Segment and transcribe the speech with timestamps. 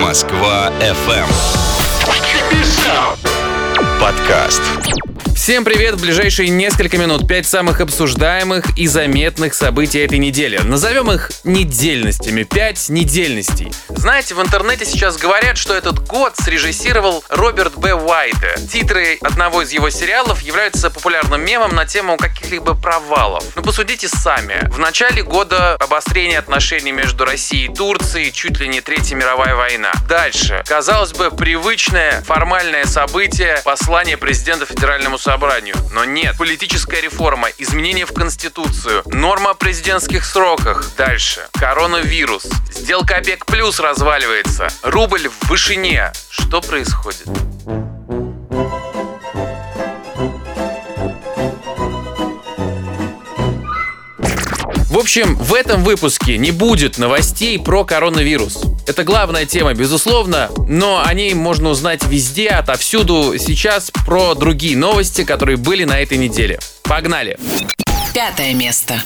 [0.00, 1.28] Москва FM.
[3.98, 5.11] Подкаст.
[5.34, 5.96] Всем привет!
[5.96, 10.58] В ближайшие несколько минут пять самых обсуждаемых и заметных событий этой недели.
[10.58, 12.44] Назовем их недельностями.
[12.44, 13.72] Пять недельностей.
[13.88, 17.94] Знаете, в интернете сейчас говорят, что этот год срежиссировал Роберт Б.
[17.94, 18.54] Уайта.
[18.70, 23.44] Титры одного из его сериалов являются популярным мемом на тему каких-либо провалов.
[23.56, 24.68] Ну посудите сами.
[24.70, 29.92] В начале года обострение отношений между Россией и Турцией, чуть ли не Третья мировая война.
[30.08, 30.62] Дальше.
[30.66, 35.76] Казалось бы, привычное формальное событие послание президента Федеральному собранию.
[35.92, 36.36] Но нет.
[36.36, 40.84] Политическая реформа, изменения в Конституцию, норма о президентских сроках.
[40.96, 41.48] Дальше.
[41.52, 42.46] Коронавирус.
[42.70, 44.68] Сделка ОПЕК плюс разваливается.
[44.82, 46.12] Рубль в вышине.
[46.30, 47.28] Что происходит?
[55.02, 58.62] Общем, в этом выпуске не будет новостей про коронавирус.
[58.86, 63.34] Это главная тема, безусловно, но о ней можно узнать везде, отовсюду.
[63.36, 66.60] Сейчас про другие новости, которые были на этой неделе.
[66.84, 67.36] Погнали!
[68.14, 69.02] Пятое место.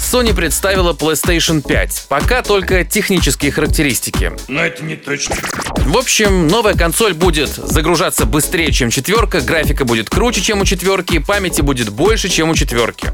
[0.00, 2.06] Sony представила PlayStation 5.
[2.08, 4.32] Пока только технические характеристики.
[4.48, 5.36] Но это не точно.
[5.76, 11.18] В общем, новая консоль будет загружаться быстрее, чем четверка, графика будет круче, чем у четверки,
[11.18, 13.12] памяти будет больше, чем у четверки.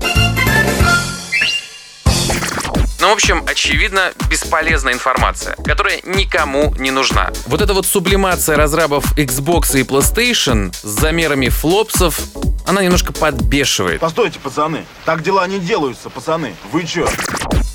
[3.07, 7.31] Ну, в общем, очевидно, бесполезная информация, которая никому не нужна.
[7.47, 12.19] Вот эта вот сублимация разрабов Xbox и PlayStation с замерами флопсов,
[12.67, 14.01] она немножко подбешивает.
[14.01, 16.57] Постойте, пацаны, так дела не делаются, пацаны.
[16.73, 17.07] Вы чё?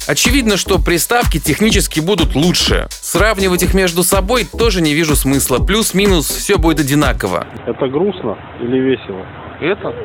[0.06, 2.90] Очевидно, что приставки технически будут лучше.
[2.90, 5.60] Сравнивать их между собой тоже не вижу смысла.
[5.60, 7.48] Плюс-минус все будет одинаково.
[7.66, 9.26] Это грустно или весело?
[9.62, 9.96] Это?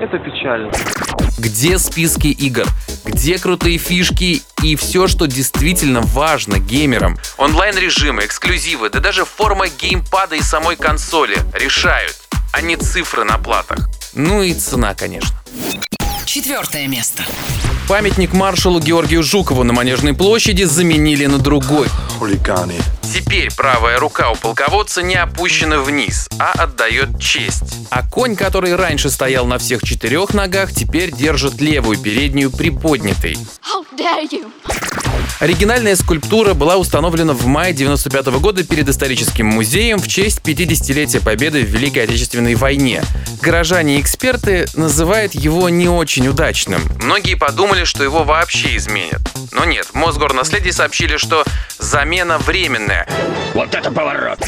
[0.00, 0.72] Это печально.
[1.36, 2.64] Где списки игр?
[3.04, 7.18] Где крутые фишки и все, что действительно важно геймерам?
[7.36, 12.16] Онлайн-режимы, эксклюзивы, да даже форма геймпада и самой консоли решают,
[12.52, 13.90] а не цифры на платах.
[14.14, 15.36] Ну и цена, конечно.
[16.32, 17.24] Четвертое место.
[17.88, 21.88] Памятник маршалу Георгию Жукову на Манежной площади заменили на другой.
[22.20, 22.76] Хулиганы.
[23.02, 27.88] Теперь правая рука у полководца не опущена вниз, а отдает честь.
[27.90, 33.36] А конь, который раньше стоял на всех четырех ногах, теперь держит левую переднюю приподнятой.
[35.40, 41.62] Оригинальная скульптура была установлена в мае 95 года перед историческим музеем в честь 50-летия победы
[41.64, 43.02] в Великой Отечественной войне.
[43.40, 46.82] Горожане и эксперты называют его не очень удачным.
[47.02, 49.22] Многие подумали, что его вообще изменят.
[49.52, 51.44] Но нет, в Мосгорнаследии сообщили, что
[51.78, 53.08] замена временная.
[53.54, 54.40] Вот это поворот!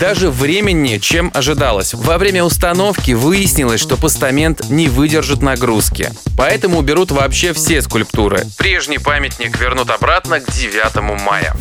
[0.00, 1.94] Даже временнее, чем ожидалось.
[1.94, 6.10] Во время установки выяснилось, что постамент не выдержит нагрузки.
[6.36, 8.46] Поэтому уберут вообще все скульптуры.
[8.58, 11.56] Прежний памятник вернут обратно к 9 мая.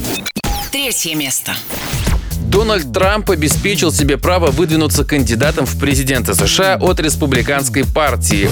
[0.72, 1.54] Третье место.
[2.52, 8.50] Дональд Трамп обеспечил себе право выдвинуться кандидатом в президенты США от республиканской партии.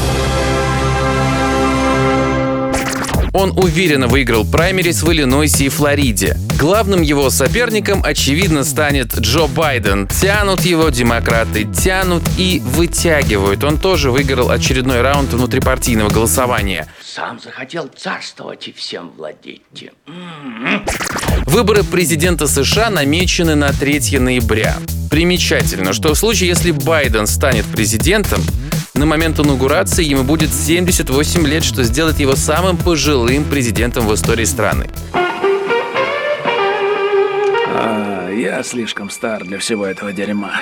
[3.33, 6.37] Он уверенно выиграл праймерис в Иллинойсе и Флориде.
[6.59, 10.09] Главным его соперником, очевидно, станет Джо Байден.
[10.09, 13.63] Тянут его демократы, тянут и вытягивают.
[13.63, 16.87] Он тоже выиграл очередной раунд внутрипартийного голосования.
[17.01, 19.61] Сам захотел царствовать и всем владеть.
[21.45, 24.75] Выборы президента США намечены на 3 ноября.
[25.09, 28.41] Примечательно, что в случае, если Байден станет президентом,
[28.95, 34.43] на момент инаугурации ему будет 78 лет, что сделает его самым пожилым президентом в истории
[34.43, 34.89] страны.
[38.39, 40.53] Я слишком стар для всего этого дерьма.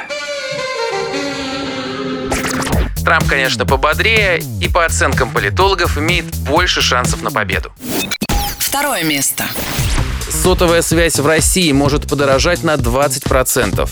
[3.05, 7.71] Трамп, конечно, пободрее и по оценкам политологов имеет больше шансов на победу.
[8.57, 9.43] Второе место.
[10.27, 13.87] Сотовая связь в России может подорожать на 20%.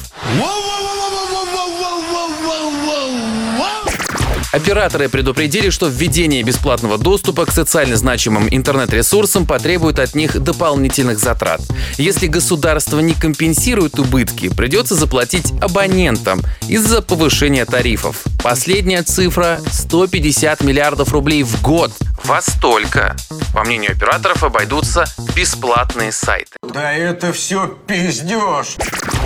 [4.55, 11.59] Операторы предупредили, что введение бесплатного доступа к социально значимым интернет-ресурсам потребует от них дополнительных затрат.
[11.97, 18.23] Если государство не компенсирует убытки, придется заплатить абонентам из-за повышения тарифов.
[18.41, 21.91] Последняя цифра– 150 миллиардов рублей в год.
[22.25, 23.15] Во столько,
[23.53, 25.05] по мнению операторов, обойдутся
[25.35, 26.57] бесплатные сайты.
[26.63, 28.77] Да это все пиздеж.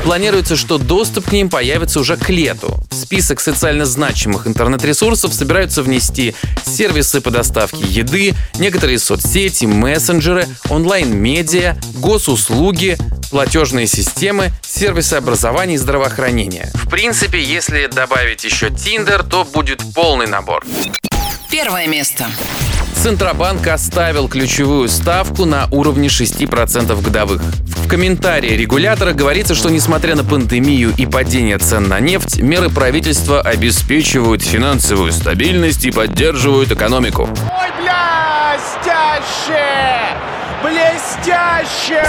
[0.04, 2.78] Планируется, что доступ к ним появится уже к лету.
[2.92, 6.36] В список социально значимых интернет-ресурсов собираются внести
[6.66, 12.98] сервисы по доставке еды, некоторые соцсети, мессенджеры, онлайн-медиа, госуслуги,
[13.32, 16.70] платежные системы, сервисы образования и здравоохранения.
[16.74, 20.66] В принципе, если добавить еще Tinder, то будет полный набор.
[21.50, 22.28] Первое место.
[23.02, 27.42] Центробанк оставил ключевую ставку на уровне 6% годовых.
[27.42, 33.40] В комментарии регулятора говорится, что несмотря на пандемию и падение цен на нефть, меры правительства
[33.40, 37.30] обеспечивают финансовую стабильность и поддерживают экономику.
[37.30, 39.64] Ой, блестяще!
[40.62, 42.04] Блестяще!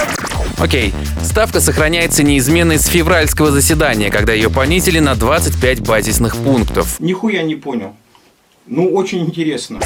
[0.57, 6.99] Окей, ставка сохраняется неизменной с февральского заседания, когда ее понизили на 25 базисных пунктов.
[6.99, 7.95] Нихуя не понял.
[8.67, 9.79] Ну, очень интересно.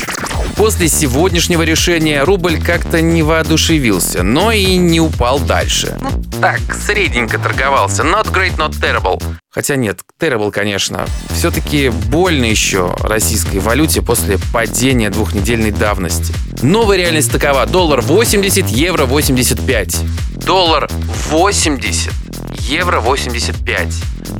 [0.55, 5.97] После сегодняшнего решения рубль как-то не воодушевился, но и не упал дальше.
[6.01, 6.09] Ну,
[6.39, 8.03] так, средненько торговался.
[8.03, 9.21] Not great, not terrible.
[9.49, 11.05] Хотя нет, terrible, конечно.
[11.33, 16.33] Все-таки больно еще российской валюте после падения двухнедельной давности.
[16.61, 17.65] Новая реальность такова.
[17.65, 19.97] Доллар 80, евро 85.
[20.45, 20.89] Доллар
[21.29, 22.13] 80,
[22.59, 23.93] евро 85.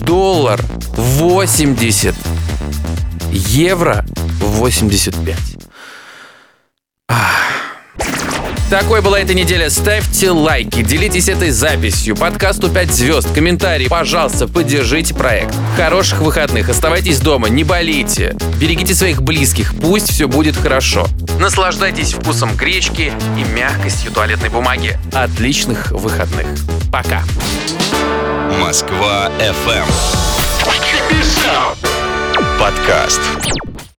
[0.05, 0.61] Доллар
[0.97, 2.15] 80,
[3.31, 4.05] евро
[4.41, 5.64] 85.
[8.69, 9.69] Такой была эта неделя.
[9.69, 13.87] Ставьте лайки, делитесь этой записью, подкасту 5 звезд, комментарии.
[13.87, 15.53] Пожалуйста, поддержите проект.
[15.77, 18.35] Хороших выходных, оставайтесь дома, не болейте.
[18.59, 21.07] Берегите своих близких, пусть все будет хорошо.
[21.39, 24.97] Наслаждайтесь вкусом гречки и мягкостью туалетной бумаги.
[25.13, 26.47] Отличных выходных.
[26.91, 27.23] Пока.
[28.59, 29.85] Москва FM.
[32.59, 33.21] Подкаст.